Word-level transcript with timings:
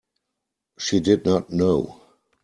She 0.79 0.99
did 0.99 1.25
not 1.25 1.51
know. 1.51 2.01